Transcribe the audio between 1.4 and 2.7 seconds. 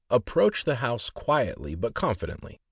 etly but confidently.